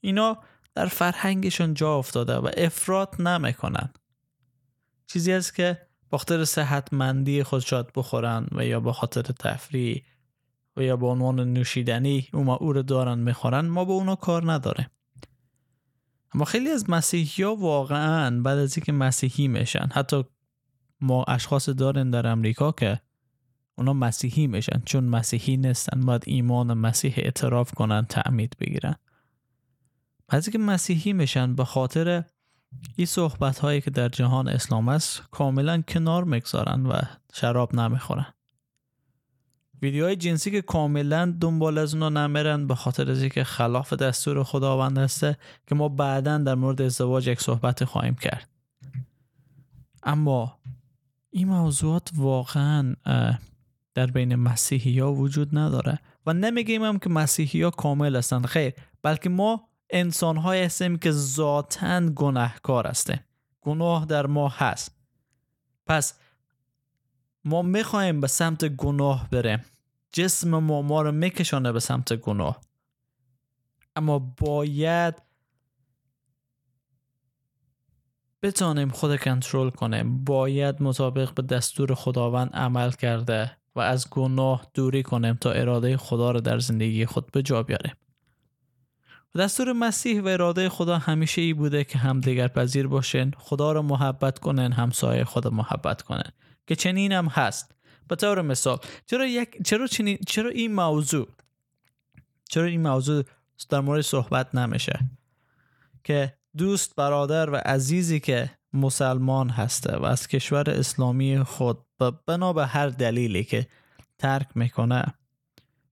اینا 0.00 0.38
در 0.74 0.86
فرهنگشون 0.86 1.74
جا 1.74 1.94
افتاده 1.94 2.34
و 2.34 2.50
افراد 2.56 3.22
نمی‌کنن. 3.22 3.90
چیزی 5.06 5.32
است 5.32 5.54
که 5.54 5.86
با 6.10 6.18
خاطر 6.18 6.44
صحتمندی 6.44 7.42
خود 7.42 7.62
شاد 7.62 7.92
بخورن 7.96 8.46
و 8.52 8.64
یا 8.64 8.80
با 8.80 8.92
خاطر 8.92 9.22
تفریح 9.22 10.02
و 10.76 10.82
یا 10.82 10.96
به 10.96 11.06
عنوان 11.06 11.52
نوشیدنی 11.52 12.28
او, 12.32 12.50
او 12.50 12.72
رو 12.72 12.82
دارن 12.82 13.18
می‌خورن 13.18 13.66
ما 13.66 13.84
به 13.84 13.92
اونا 13.92 14.16
کار 14.16 14.52
نداره 14.52 14.90
اما 16.36 16.44
خیلی 16.44 16.70
از 16.70 16.90
مسیحی 16.90 17.44
ها 17.44 17.54
واقعا 17.54 18.40
بعد 18.40 18.58
از 18.58 18.76
اینکه 18.76 18.92
مسیحی 18.92 19.48
میشن 19.48 19.88
حتی 19.92 20.24
ما 21.00 21.24
اشخاص 21.28 21.68
دارن 21.68 22.10
در 22.10 22.26
امریکا 22.26 22.72
که 22.72 23.00
اونا 23.78 23.92
مسیحی 23.92 24.46
میشن 24.46 24.82
چون 24.84 25.04
مسیحی 25.04 25.56
نیستن 25.56 26.00
باید 26.00 26.22
ایمان 26.26 26.74
مسیح 26.74 27.14
اعتراف 27.16 27.74
کنن 27.74 28.04
تعمید 28.04 28.56
بگیرن. 28.60 28.94
بعضی 30.28 30.50
که 30.50 30.58
مسیحی 30.58 31.12
میشن 31.12 31.54
به 31.54 31.64
خاطر 31.64 32.24
این 32.96 33.06
صحبت 33.06 33.58
هایی 33.58 33.80
که 33.80 33.90
در 33.90 34.08
جهان 34.08 34.48
اسلام 34.48 34.88
است 34.88 35.22
کاملا 35.30 35.82
کنار 35.82 36.24
می‌گذارن 36.24 36.86
و 36.86 37.00
شراب 37.34 37.74
نمی‌خورن. 37.74 38.32
ویدیوهای 39.82 40.16
جنسی 40.16 40.50
که 40.50 40.62
کاملا 40.62 41.34
دنبال 41.40 41.78
از 41.78 41.94
اونا 41.94 42.08
نمیرن 42.08 42.66
به 42.66 42.74
خاطر 42.74 43.10
از 43.10 43.20
اینکه 43.20 43.44
خلاف 43.44 43.92
دستور 43.92 44.42
خداوند 44.42 44.98
هسته 44.98 45.38
که 45.66 45.74
ما 45.74 45.88
بعدا 45.88 46.38
در 46.38 46.54
مورد 46.54 46.82
ازدواج 46.82 47.26
یک 47.26 47.40
صحبت 47.40 47.84
خواهیم 47.84 48.14
کرد. 48.14 48.48
اما 50.02 50.58
این 51.30 51.48
موضوعات 51.48 52.10
واقعا 52.16 52.94
در 53.94 54.06
بین 54.06 54.34
مسیحی 54.34 54.98
ها 54.98 55.12
وجود 55.12 55.58
نداره 55.58 55.98
و 56.26 56.32
نمیگیم 56.32 56.82
هم 56.82 56.98
که 56.98 57.10
مسیحی 57.10 57.62
ها 57.62 57.70
کامل 57.70 58.16
هستند 58.16 58.46
خیر 58.46 58.72
بلکه 59.02 59.28
ما 59.28 59.68
انسان 59.90 60.36
های 60.36 60.62
هستیم 60.62 60.96
که 60.96 61.10
ذاتا 61.10 62.00
گناهکار 62.00 62.86
هستیم. 62.86 63.20
گناه 63.60 64.04
در 64.06 64.26
ما 64.26 64.48
هست. 64.48 64.96
پس 65.86 66.14
ما 67.46 67.62
می‌خوایم 67.62 68.20
به 68.20 68.26
سمت 68.26 68.64
گناه 68.64 69.30
بریم 69.30 69.64
جسم 70.12 70.58
ما 70.58 70.82
ما 70.82 71.02
رو 71.02 71.12
میکشانه 71.12 71.72
به 71.72 71.80
سمت 71.80 72.12
گناه. 72.12 72.60
اما 73.96 74.18
باید 74.18 75.14
بتانیم 78.42 78.88
خود 78.88 79.16
کنترل 79.16 79.70
کنیم. 79.70 80.24
باید 80.24 80.82
مطابق 80.82 81.34
به 81.34 81.42
دستور 81.42 81.94
خداوند 81.94 82.50
عمل 82.54 82.90
کرده 82.90 83.56
و 83.74 83.80
از 83.80 84.10
گناه 84.10 84.66
دوری 84.74 85.02
کنیم 85.02 85.34
تا 85.34 85.50
اراده 85.50 85.96
خدا 85.96 86.30
رو 86.30 86.40
در 86.40 86.58
زندگی 86.58 87.06
خود 87.06 87.32
به 87.32 87.42
جا 87.42 87.62
بیاریم. 87.62 87.94
دستور 89.36 89.72
مسیح 89.72 90.22
و 90.22 90.26
اراده 90.26 90.68
خدا 90.68 90.98
همیشه 90.98 91.42
ای 91.42 91.52
بوده 91.52 91.84
که 91.84 91.98
هم 91.98 92.20
دیگر 92.20 92.48
پذیر 92.48 92.86
باشین 92.86 93.32
خدا 93.38 93.72
رو 93.72 93.82
محبت 93.82 94.38
کنن 94.38 94.72
همسایه 94.72 95.24
خدا 95.24 95.50
محبت 95.50 96.02
کنن 96.02 96.32
که 96.66 96.76
چنین 96.76 97.12
هم 97.12 97.26
هست. 97.26 97.76
به 98.08 98.16
طور 98.16 98.42
مثال 98.42 98.78
چرا 99.06 99.26
یک 99.26 99.62
چرا 99.64 99.86
چنین 99.86 100.18
چرا 100.26 100.50
این 100.50 100.74
موضوع 100.74 101.28
چرا 102.48 102.64
این 102.64 102.82
موضوع 102.82 103.24
در 103.68 103.80
مورد 103.80 104.00
صحبت 104.00 104.54
نمیشه؟ 104.54 104.98
که 106.04 106.34
دوست 106.56 106.96
برادر 106.96 107.50
و 107.50 107.56
عزیزی 107.56 108.20
که 108.20 108.50
مسلمان 108.72 109.50
هسته 109.50 109.96
و 109.96 110.04
از 110.04 110.28
کشور 110.28 110.70
اسلامی 110.70 111.38
خود 111.42 111.78
بنا 112.26 112.52
به 112.52 112.66
هر 112.66 112.88
دلیلی 112.88 113.44
که 113.44 113.66
ترک 114.18 114.46
می‌کنه 114.54 115.04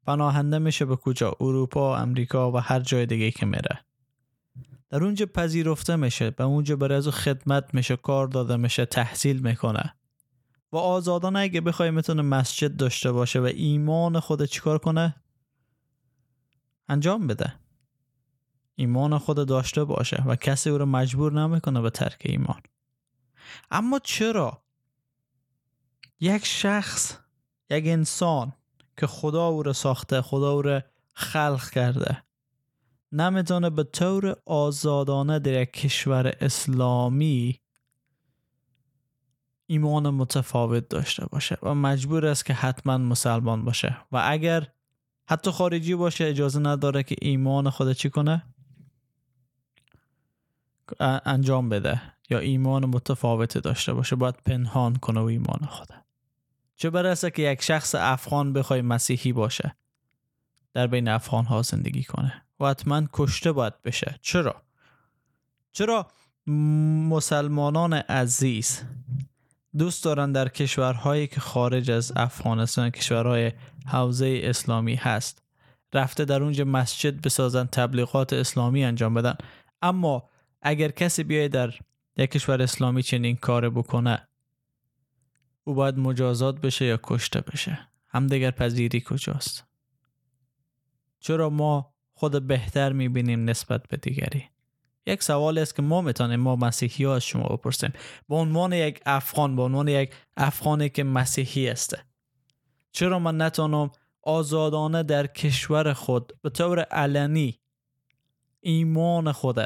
پناهنده 0.07 0.59
میشه 0.59 0.85
به 0.85 0.97
کجا؟ 0.97 1.37
اروپا 1.41 1.97
امریکا 1.97 2.53
و 2.53 2.57
هر 2.57 2.81
جای 2.81 3.07
دیگه 3.07 3.31
که 3.31 3.47
میره. 3.47 3.85
در 4.91 5.05
اونجا 5.05 5.27
پذیرفته 5.27 5.97
میشه 5.97 6.31
به 6.31 6.45
اونجا 6.45 6.77
برای 6.77 6.99
از 6.99 7.09
خدمت 7.09 7.75
میشه 7.75 7.97
کار 7.97 8.27
داده 8.27 8.57
میشه 8.57 8.87
تحصیل 8.87 9.39
می‌کنه. 9.39 9.95
و 10.75 10.77
آزادانه 10.77 11.39
اگه 11.39 11.61
بخوای 11.61 11.91
می‌تونه 11.91 12.23
مسجد 12.23 12.77
داشته 12.77 13.13
باشه 13.13 13.41
و 13.41 13.45
ایمان 13.45 14.21
خود 14.21 14.45
چیکار 14.45 14.79
کنه؟ 14.79 15.15
انجام 16.89 17.27
بده. 17.27 17.55
ایمان 18.75 19.19
خود 19.19 19.49
داشته 19.49 19.85
باشه 19.85 20.23
و 20.27 20.37
کسی 20.37 20.71
او 20.71 20.79
رو 20.79 20.87
مجبور 20.87 21.33
نمی‌کنه 21.33 21.81
به 21.81 21.91
ترک 21.91 22.23
ایمان. 22.25 22.61
اما 23.71 23.99
چرا؟ 23.99 24.65
یک 26.21 26.47
شخص 26.47 27.19
یک 27.71 27.85
انسان 27.87 28.53
که 28.97 29.07
خدا 29.07 29.47
او 29.47 29.63
رو 29.63 29.73
ساخته 29.73 30.23
خدا 30.23 30.53
او 30.53 30.63
رو 30.63 30.81
خلق 31.13 31.71
کرده 31.71 32.23
نمی‌تونه 33.13 33.71
به 33.71 33.85
طور 33.85 34.37
آزادانه 34.47 35.39
در 35.39 35.63
یک 35.63 35.73
کشور 35.73 36.37
اسلامی 36.41 37.61
ایمان 39.67 40.11
متفاوت 40.11 40.89
داشته 40.89 41.27
باشه 41.27 41.59
و 41.63 41.75
مجبور 41.75 42.27
است 42.27 42.45
که 42.45 42.55
حتما 42.55 42.99
مسلمان 42.99 43.65
باشه. 43.65 43.97
و 44.13 44.23
اگر 44.25 44.69
حتی 45.27 45.51
خارجی 45.51 45.95
باشه 45.95 46.25
اجازه 46.25 46.61
نداره 46.61 47.03
که 47.03 47.17
ایمان 47.23 47.71
خود 47.71 47.93
چی 47.93 48.11
کنه؟ 48.11 48.43
انجام 51.01 51.69
بده. 51.69 52.03
یا 52.31 52.39
ایمان 52.39 52.87
متفاوت 52.87 53.59
داشته 53.59 53.93
باشه. 53.93 54.17
باید 54.17 54.35
پنهان 54.35 54.97
کنه 54.97 55.21
و 55.21 55.25
ایمان 55.25 55.67
خود. 55.69 55.89
چه 56.77 56.91
برسه 56.91 57.31
که 57.31 57.43
یک 57.43 57.63
شخص 57.63 57.95
افغان 57.95 58.53
بخوای 58.53 58.83
مسیحی 58.83 59.33
باشه 59.33 59.77
در 60.75 60.87
بین 60.87 61.09
افغان 61.09 61.45
ها 61.45 61.63
زندگی 61.63 62.05
کنه؟ 62.05 62.43
و 62.61 62.67
حتما 62.67 63.03
کشته 63.13 63.53
باید 63.53 63.83
بشه. 63.83 64.19
چرا؟ 64.23 64.63
چرا 65.73 66.07
مسلمانان 67.09 67.93
عزیز 67.93 68.83
دوست 69.79 70.05
دارن 70.05 70.33
در 70.33 70.49
کشورهایی 70.49 71.27
که 71.27 71.41
خارج 71.41 71.91
از 71.91 72.13
افغانستان 72.17 72.91
کشورهای 72.91 73.53
حوزه 73.87 74.41
اسلامی 74.45 74.95
هست 74.95 75.43
رفته 75.95 76.25
در 76.25 76.43
اونجا 76.43 76.65
مسجد 76.65 77.23
بسازن 77.23 77.65
تبلیغات 77.65 78.33
اسلامی 78.33 78.85
انجام 78.85 79.15
بدن. 79.15 79.35
اما 79.83 80.29
اگر 80.63 80.91
کسی 80.91 81.25
بیای 81.25 81.49
در 81.49 81.75
یک 82.17 82.31
کشور 82.31 82.63
اسلامی 82.63 83.03
چنین 83.03 83.37
کار 83.37 83.71
بکنه 83.71 84.29
او 85.65 85.75
باید 85.75 85.99
مجازات 85.99 86.61
بشه 86.61 86.85
یا 86.85 87.01
کشته 87.03 87.41
بشه؟ 87.41 87.79
همدیگر 88.09 88.51
پذیری 88.51 89.01
کجاست؟ 89.07 89.65
چرا 91.21 91.51
ما 91.51 91.95
خود 92.13 92.47
بهتر 92.47 92.93
می‌بینیم 92.93 93.51
نسبت 93.51 93.89
به 93.89 93.97
دیگری؟ 93.97 94.54
یک 95.07 95.23
سوال 95.23 95.59
است 95.59 95.77
که 95.77 95.83
ما 95.83 96.01
می‌تونیم 96.01 96.41
ما 96.41 96.57
مسیحی 96.57 97.05
ها 97.05 97.15
از 97.15 97.25
شما 97.25 97.57
بپرسیم. 97.57 97.93
به 98.29 98.35
عنوان 98.37 98.73
یک 98.73 99.01
افغان 99.07 99.57
به 99.57 99.63
عنوان 99.63 99.89
یک 99.89 100.15
افغانی 100.37 100.89
که 100.89 101.05
مسیحی 101.05 101.69
است 101.69 101.97
چرا 102.93 103.19
من 103.19 103.43
نتونم 103.43 103.91
آزادانه 104.23 105.03
در 105.03 105.27
کشور 105.27 105.93
خود 105.93 106.33
به 106.43 106.51
طور 106.51 106.81
علنی 106.81 107.61
ایمان 108.61 109.33
خود 109.33 109.57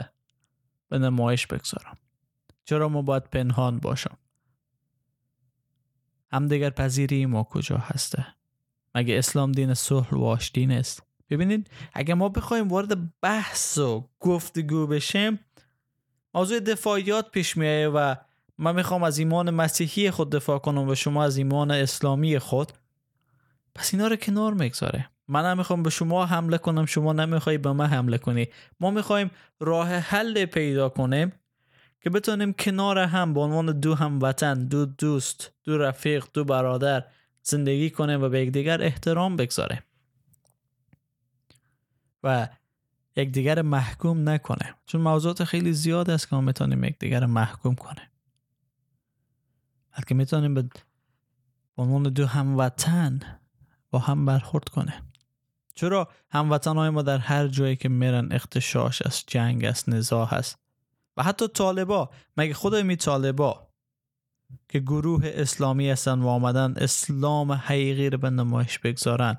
به 0.88 0.99
نمایش 0.99 1.47
بگذارم؟ 1.47 1.99
چرا 2.64 2.88
ما 2.88 3.02
باید 3.02 3.23
پنهان 3.23 3.78
باشم؟ 3.78 4.18
همدیگر 6.30 6.71
پذیری 6.71 7.26
ما 7.26 7.45
کجا 7.45 7.76
هسته؟ 7.76 8.26
مگه 8.95 9.18
اسلام 9.18 9.52
دین 9.52 9.75
صلح 9.75 10.14
و 10.14 10.25
آشتی 10.25 10.64
است؟ 10.64 11.02
ببینید 11.30 11.70
اگر 11.94 12.14
ما 12.14 12.28
بخوایم 12.28 12.68
وارد 12.68 13.20
بحث 13.20 13.78
و 13.78 14.08
گفتگو 14.20 14.87
بشیم 14.87 15.38
موضوع 16.35 16.61
دفاعیات 16.61 17.30
پیش 17.30 17.56
میایه 17.56 17.88
و 17.88 18.14
من 18.58 18.75
می‌خوام 18.75 19.02
از 19.02 19.18
ایمان 19.18 19.50
مسیحی 19.50 20.11
خود 20.11 20.30
دفاع 20.30 20.58
کنم 20.58 20.88
و 20.88 20.94
شما 20.94 21.25
از 21.25 21.37
ایمان 21.37 21.70
اسلامی 21.70 22.38
خود. 22.38 22.73
پس 23.75 23.94
اینا 23.94 24.06
رو 24.06 24.16
کنار 24.16 24.54
می‌گذاره. 24.54 25.08
من 25.28 25.50
نمی‌خوام 25.50 25.82
به 25.82 25.90
شما 25.90 26.26
حمله 26.26 26.58
کنم 26.58 26.87
شما 26.87 27.12
نمی‌خوای 27.12 27.58
به 27.58 27.73
من 27.73 27.87
حمله 27.87 28.18
کنی. 28.18 28.47
ما 28.80 28.90
می‌خوایم 28.90 29.30
راه 29.61 29.88
حل 29.88 30.44
پیدا 30.44 30.88
کنیم 30.88 31.32
که 32.00 32.11
بتونیم 32.11 32.52
کنار 32.52 32.99
هم 32.99 33.35
به 33.35 33.40
عنوان 33.40 33.80
دو 33.80 33.94
هموطن 33.94 34.64
دو 34.64 34.87
دوست 34.87 35.52
دو 35.64 35.78
رفیق 35.78 36.26
دو 36.35 36.44
برادر 36.44 37.04
زندگی 37.42 37.90
کنیم 37.90 38.23
و 38.23 38.28
به 38.28 38.40
یکدیگر 38.40 38.82
احترام 38.82 39.37
بگذاریم. 39.37 39.82
و 42.22 42.48
یکدیگر 43.16 43.62
محکوم 43.62 44.28
نکنه. 44.28 44.75
چون 44.86 45.00
موضوعات 45.00 45.45
خیلی 45.45 45.73
زیاد 45.73 46.10
است 46.10 46.28
که 46.28 46.36
ما 46.36 46.40
می‌تونیم 46.40 46.84
یکدیگر 46.84 47.26
محکوم 47.26 47.75
کنه. 47.75 48.10
بلکه 49.97 50.14
می‌تونیم 50.14 50.54
به 50.54 50.69
عنوان 51.76 52.02
دو 52.02 52.26
هموطن 52.26 53.21
با 53.90 53.99
هم 53.99 54.26
برخورد 54.26 54.69
کنه. 54.69 55.02
چرا 55.75 56.08
هموطن 56.30 56.76
های 56.76 56.90
ما 56.90 57.02
در 57.02 57.19
هر 57.19 57.49
جایی 57.49 57.76
که 57.76 57.88
میرن 57.88 58.32
اختشاش 58.32 59.02
است 59.02 59.25
جنگ 59.26 59.64
است 59.64 59.88
نزاع 59.88 60.34
است؟ 60.34 60.58
و 61.16 61.23
حتی 61.23 61.49
طالبا. 61.49 62.10
مگه 62.36 62.54
خود 62.54 62.75
می 62.75 62.97
طالبا 62.97 63.69
که 64.69 64.78
گروه 64.78 65.23
اسلامی 65.25 65.90
هستن 65.90 66.19
و 66.19 66.26
آمدن 66.26 66.75
اسلام 66.76 67.52
حقیقی 67.52 68.10
رو 68.10 68.19
به 68.19 68.30
نمایش 68.30 68.78
بگذارن؟ 68.78 69.38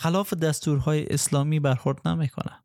خلاف 0.00 0.34
دستورهای 0.34 1.06
اسلامی 1.06 1.60
برخورد 1.60 2.08
نمی‌کنن 2.08 2.64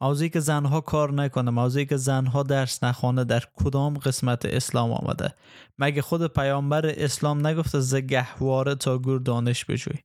موضوعی 0.00 0.30
که 0.30 0.40
زنها 0.40 0.80
کار 0.80 1.12
نکنه 1.12 1.50
موضوعی 1.50 1.86
که 1.86 1.96
زنها 1.96 2.42
درس 2.42 2.84
نخوانه 2.84 3.24
در 3.24 3.42
کدام 3.54 3.98
قسمت 3.98 4.44
اسلام 4.44 4.92
آمده؟ 4.92 5.34
مگه 5.78 6.02
خود 6.02 6.26
پیامبر 6.26 6.86
اسلام 6.86 7.46
نگفته 7.46 7.80
ز 7.80 7.94
گهواره 7.94 8.74
تا 8.74 8.98
گور 8.98 9.20
دانش 9.20 9.64
بجوی؟ 9.64 9.98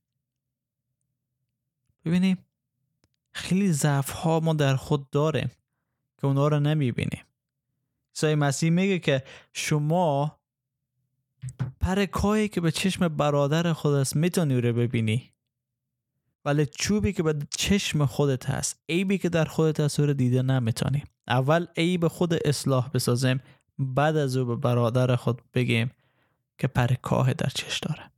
ببینیم. 2.04 2.38
خیلی 3.32 3.72
ضعف 3.72 4.10
ها 4.10 4.40
ما 4.40 4.54
در 4.54 4.76
خود 4.76 5.10
داریم 5.10 5.50
که 6.20 6.26
اونا 6.26 6.48
رو 6.48 6.60
نمی‌بینیم. 6.60 7.24
عیسی 8.14 8.34
مسیح 8.34 8.70
میگه 8.70 8.98
که 8.98 9.24
شما 9.52 10.39
پرکایی 11.80 12.48
که 12.48 12.60
به 12.60 12.70
چشم 12.70 13.08
برادر 13.08 13.72
خود 13.72 13.94
است 13.94 14.16
می‌تونی 14.16 14.60
رو 14.60 14.72
ببینی. 14.72 15.32
ولی 16.44 16.66
چوبی 16.66 17.12
که 17.12 17.22
به 17.22 17.34
چشم 17.50 18.06
خودت 18.06 18.50
هست 18.50 18.82
عیبی 18.88 19.18
که 19.18 19.28
در 19.28 19.44
خودت 19.44 19.80
هست 19.80 20.00
رو 20.00 20.12
دیده 20.12 20.42
نمی‌تونی. 20.42 21.04
اول 21.28 21.66
عیب 21.76 22.08
خود 22.08 22.34
اصلاح 22.34 22.90
بسازیم 22.90 23.40
بعد 23.78 24.16
از 24.16 24.36
او 24.36 24.44
به 24.44 24.56
برادر 24.56 25.16
خود 25.16 25.42
بگیم 25.54 25.90
که 26.58 26.66
پرکاه 26.66 27.34
در 27.34 27.48
چش 27.48 27.78
داره 27.78 28.10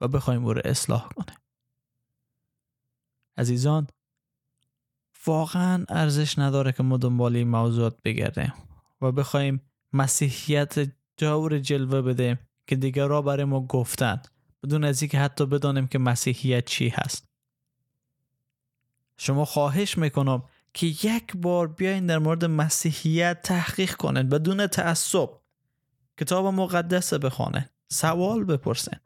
و 0.00 0.08
بخوایم 0.08 0.44
او 0.44 0.52
رو 0.52 0.62
اصلاح 0.64 1.08
کنه. 1.08 1.36
عزیزان 3.36 3.86
واقعا 5.26 5.84
ارزش 5.88 6.38
نداره 6.38 6.72
که 6.72 6.82
ما 6.82 6.96
دنبال 6.96 7.36
این 7.36 7.48
موضوعات 7.48 8.02
بگردیم 8.04 8.52
و 9.00 9.12
بخوایم 9.12 9.60
مسیحیت 9.92 10.74
جور 11.16 11.58
جلوه 11.58 12.02
بدیم. 12.02 12.38
که 12.68 12.76
دیگرها 12.76 13.22
برای 13.22 13.44
ما 13.44 13.60
گفتن 13.60 14.22
بدون 14.62 14.84
از 14.84 15.02
اینکه 15.02 15.18
حتی 15.18 15.46
بدانیم 15.46 15.86
که 15.86 15.98
مسیحیت 15.98 16.64
چی 16.64 16.88
هست. 16.88 17.24
شما 19.16 19.44
خواهش 19.44 19.98
می‌کنم 19.98 20.42
که 20.74 20.86
یک 20.86 21.36
بار 21.36 21.68
بیاین 21.68 22.06
در 22.06 22.18
مورد 22.18 22.44
مسیحیت 22.44 23.42
تحقیق 23.42 23.94
کنن 23.94 24.28
بدون 24.28 24.66
تعصب. 24.66 25.30
کتاب 26.20 26.46
مقدس 26.46 27.14
بخوانن 27.14 27.68
سوال 27.88 28.44
بپرسن 28.44 29.00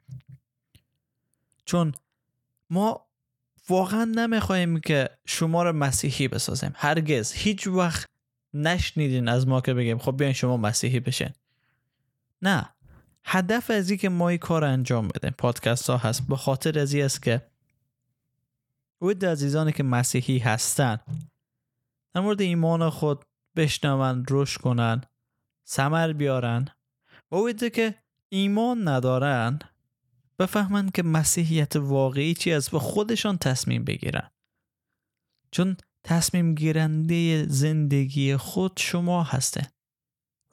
چون 1.65 1.91
ما 2.69 3.05
واقعا 3.69 4.05
نمی‌خوایم 4.05 4.79
که 4.79 5.09
شما 5.25 5.63
رو 5.63 5.73
مسیحی 5.73 6.27
بسازیم. 6.27 6.71
هرگز 6.75 7.31
هیچ 7.31 7.67
وقت 7.67 8.09
نشنیدین 8.53 9.27
از 9.27 9.47
ما 9.47 9.61
که 9.61 9.73
بگیم 9.73 9.97
خب 9.97 10.17
بیاین 10.17 10.33
شما 10.33 10.57
مسیحی 10.57 10.99
بشین. 10.99 11.29
نه. 12.41 12.69
هدف 13.25 13.69
از 13.69 13.91
که 13.91 14.09
ما 14.09 14.29
این 14.29 14.37
کار 14.37 14.63
انجام 14.63 15.07
بدیم. 15.07 15.35
پادکست 15.37 15.89
ها 15.89 15.97
هست. 15.97 16.27
به 16.27 16.35
خاطر 16.35 16.79
از 16.79 16.95
است 16.95 17.23
که 17.23 17.41
اوید 18.99 19.25
عزیزانی 19.25 19.71
که 19.71 19.83
مسیحی 19.83 20.39
هستن 20.39 20.99
در 22.13 22.21
مورد 22.21 22.41
ایمان 22.41 22.89
خود 22.89 23.25
بشنون 23.55 24.25
روش 24.25 24.57
کنن 24.57 25.01
سمر 25.63 26.13
بیارن 26.13 26.67
و 27.31 27.35
اوید 27.35 27.73
که 27.73 27.95
ایمان 28.29 28.87
ندارن 28.87 29.59
بفهمن 30.39 30.89
که 30.89 31.03
مسیحیت 31.03 31.75
واقعی 31.75 32.33
چی 32.33 32.53
است. 32.53 32.73
و 32.73 32.79
خودشان 32.79 33.37
تصمیم 33.37 33.83
بگیرن. 33.83 34.29
چون 35.51 35.77
تصمیم 36.03 36.55
گیرنده 36.55 37.47
زندگی 37.47 38.37
خود 38.37 38.71
شما 38.77 39.23
هستن. 39.23 39.67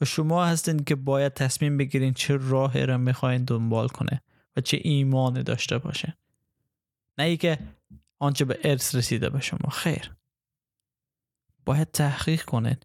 و 0.01 0.05
شما 0.05 0.45
هستین 0.45 0.83
که 0.83 0.95
باید 0.95 1.33
تصمیم 1.33 1.77
بگیرین 1.77 2.13
چه 2.13 2.37
راهی 2.37 2.85
را 2.85 2.97
می‌خواین 2.97 3.43
دنبال 3.43 3.87
کنه 3.87 4.21
و 4.55 4.61
چه 4.61 4.79
ایمانی 4.81 5.43
داشته 5.43 5.77
باشه. 5.77 6.17
نه 7.17 7.23
ای 7.23 7.37
که 7.37 7.59
آنچه 8.19 8.45
به 8.45 8.59
ارث 8.63 8.95
رسیده 8.95 9.29
به 9.29 9.39
شما. 9.39 9.69
خیر. 9.69 10.11
باید 11.65 11.91
تحقیق 11.91 12.43
کنین 12.43 12.77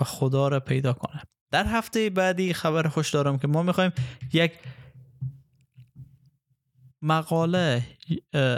و 0.00 0.04
خدا 0.04 0.48
را 0.48 0.60
پیدا 0.60 0.92
کنه. 0.92 1.22
در 1.50 1.66
هفته 1.66 2.10
بعدی 2.10 2.54
خبر 2.54 2.88
خوش 2.88 3.10
دارم 3.10 3.38
که 3.38 3.48
ما 3.48 3.62
می‌خوایم 3.62 3.92
یک 4.32 4.52
مقاله 7.02 7.82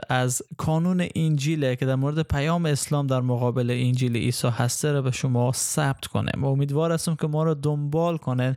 از 0.09 0.42
کانون 0.57 1.09
انجیله 1.14 1.76
که 1.76 1.87
در 1.87 1.94
مورد 1.94 2.22
پیام 2.22 2.66
اسلام 2.66 3.07
در 3.07 3.20
مقابل 3.20 3.70
انجیل 3.70 4.16
عیسی 4.16 4.48
هسته 4.48 4.92
رو 4.92 5.03
به 5.03 5.11
شما 5.11 5.53
ثبت 5.53 6.07
کنه 6.07 6.33
و 6.37 6.46
امیدوار 6.46 6.92
هستم 6.92 7.14
که 7.14 7.26
ما 7.26 7.44
رو 7.44 7.55
دنبال 7.55 8.16
کنه 8.16 8.57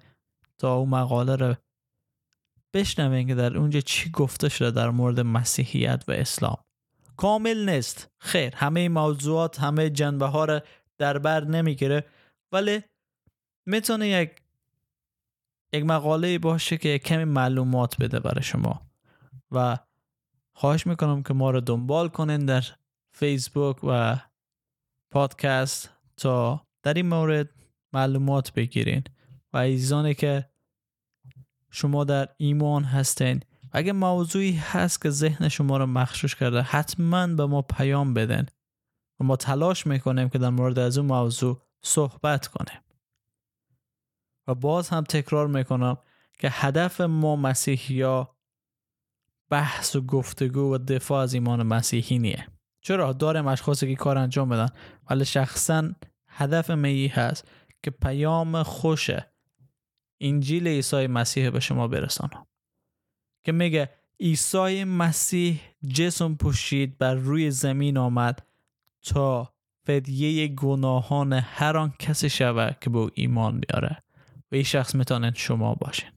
تا 0.57 0.75
اون 0.75 0.89
مقاله 0.89 1.35
رو 1.35 1.55
بشنوین 2.73 3.27
که 3.27 3.35
در 3.35 3.57
اونجا 3.57 3.79
چی 3.79 4.11
گفته 4.11 4.49
شده 4.49 4.71
در 4.71 4.89
مورد 4.89 5.19
مسیحیت 5.19 6.03
و 6.07 6.11
اسلام. 6.11 6.57
کامل 7.17 7.69
نیست. 7.69 8.11
خیر 8.19 8.55
همه 8.55 8.89
موضوعات 8.89 9.59
همه 9.59 9.89
جنبه 9.89 10.25
ها 10.25 10.45
رو 10.45 10.59
در 10.97 11.17
بر 11.17 11.43
نمی‌گیره 11.43 12.05
ولی 12.51 12.81
می‌تونه 13.65 14.07
یک 14.07 14.31
یک 15.73 15.85
مقاله 15.85 16.39
باشه 16.39 16.77
که 16.77 16.99
کمی 16.99 17.23
معلومات 17.23 17.97
بده 17.99 18.19
برای 18.19 18.43
شما. 18.43 18.92
و 19.53 19.77
خواهش 20.55 20.87
می‌کنم 20.87 21.23
که 21.23 21.33
ما 21.33 21.51
رو 21.51 21.61
دنبال 21.61 22.09
کنین 22.09 22.45
در 22.45 22.63
فیسبوک 23.11 23.77
و 23.83 24.19
پادکست 25.11 25.89
تا 26.17 26.67
در 26.83 26.93
این 26.93 27.07
مورد 27.07 27.49
معلومات 27.93 28.53
بگیرین. 28.53 29.03
و 29.53 29.57
عزیزانی 29.57 30.13
که 30.13 30.49
شما 31.71 32.03
در 32.03 32.29
ایمان 32.37 32.83
هستین 32.83 33.39
اگه 33.71 33.93
موضوعی 33.93 34.51
هست 34.51 35.01
که 35.01 35.09
ذهن 35.09 35.49
شما 35.49 35.77
رو 35.77 35.85
مخشوش 35.85 36.35
کرده 36.35 36.61
حتما 36.61 37.27
به 37.27 37.45
ما 37.45 37.61
پیام 37.61 38.13
بدن 38.13 38.45
و 39.19 39.23
ما 39.23 39.35
تلاش 39.35 39.87
می‌کنیم 39.87 40.29
که 40.29 40.37
در 40.37 40.49
مورد 40.49 40.79
از 40.79 40.97
اون 40.97 41.07
موضوع 41.07 41.61
صحبت 41.81 42.47
کنیم. 42.47 42.81
و 44.47 44.55
باز 44.55 44.89
هم 44.89 45.03
تکرار 45.03 45.47
می‌کنم 45.47 45.97
که 46.39 46.49
هدف 46.51 47.01
ما 47.01 47.35
مسیحی 47.35 48.01
ها 48.01 48.32
بحث 49.53 49.95
و 49.95 50.01
گفتگو 50.01 50.73
و 50.73 50.77
دفاع 50.77 51.23
از 51.23 51.33
ایمان 51.33 51.63
مسیحی 51.63 52.19
نیه. 52.19 52.47
چرا؟ 52.81 53.13
داریم 53.13 53.47
اشخاصی 53.47 53.87
که 53.87 53.95
کار 53.95 54.17
انجام 54.17 54.49
بدن. 54.49 54.69
ولی 55.09 55.25
شخصا 55.25 55.91
هدف 56.27 56.71
می 56.71 57.07
هست 57.07 57.47
که 57.83 57.91
پیام 57.91 58.63
خوش 58.63 59.09
انجیل 60.21 60.67
عیسی 60.67 61.07
مسیح 61.07 61.49
به 61.49 61.59
شما 61.59 61.87
برسانم 61.87 62.45
که 63.45 63.51
میگه 63.51 63.89
عیسی 64.19 64.83
مسیح 64.83 65.61
جسم 65.87 66.35
پوشید 66.35 66.97
بر 66.97 67.13
روی 67.13 67.51
زمین 67.51 67.97
آمد 67.97 68.47
تا 69.05 69.53
فدیه 69.85 70.47
گناهان 70.47 71.33
هر 71.33 71.77
آن 71.77 71.93
کسی 71.99 72.29
شود 72.29 72.77
که 72.81 72.89
به 72.89 73.11
ایمان 73.13 73.59
بیاره. 73.59 74.03
و 74.51 74.55
این 74.55 74.63
شخص 74.63 74.95
می‌تونن 74.95 75.33
شما 75.35 75.75
باشین 75.75 76.12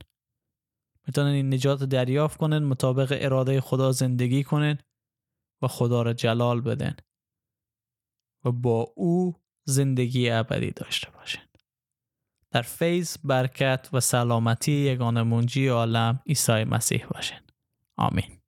می‌تونن 1.07 1.31
این 1.31 1.55
نجات 1.55 1.85
دریافت 1.85 2.38
کنن 2.38 2.59
مطابق 2.59 3.19
اراده 3.21 3.61
خدا 3.61 3.92
زندگی 3.92 4.45
کنن 4.45 4.79
و 5.62 5.69
خدا 5.69 6.03
را 6.03 6.12
جلال 6.12 6.61
بدن 6.61 6.97
و 8.45 8.53
با 8.53 8.92
او 8.97 9.35
زندگی 9.66 10.31
ابدی 10.31 10.71
داشته 10.71 11.11
باشین 11.11 11.42
در 12.51 12.62
فیض 12.62 13.16
برکت 13.25 13.88
و 13.92 14.01
سلامتی 14.01 14.73
یگان 14.73 15.23
منجی 15.23 15.69
عالم 15.69 16.21
عیسی 16.27 16.64
مسیح 16.64 17.07
باشین 17.07 17.40
آمین. 17.99 18.40